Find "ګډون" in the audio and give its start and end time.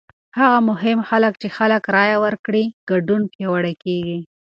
2.89-3.21